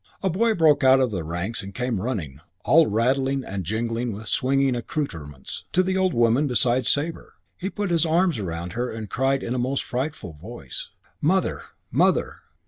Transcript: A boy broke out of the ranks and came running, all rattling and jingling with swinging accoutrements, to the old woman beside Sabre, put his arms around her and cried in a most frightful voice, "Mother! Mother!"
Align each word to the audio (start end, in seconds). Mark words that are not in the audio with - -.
A 0.23 0.31
boy 0.31 0.55
broke 0.55 0.83
out 0.83 0.99
of 0.99 1.11
the 1.11 1.23
ranks 1.23 1.61
and 1.61 1.75
came 1.75 2.01
running, 2.01 2.39
all 2.65 2.87
rattling 2.87 3.43
and 3.43 3.63
jingling 3.63 4.11
with 4.13 4.27
swinging 4.29 4.75
accoutrements, 4.75 5.65
to 5.73 5.83
the 5.83 5.95
old 5.95 6.15
woman 6.15 6.47
beside 6.47 6.87
Sabre, 6.87 7.35
put 7.75 7.91
his 7.91 8.03
arms 8.03 8.39
around 8.39 8.73
her 8.73 8.89
and 8.91 9.11
cried 9.11 9.43
in 9.43 9.53
a 9.53 9.59
most 9.59 9.83
frightful 9.83 10.33
voice, 10.33 10.89
"Mother! 11.21 11.65
Mother!" 11.91 12.37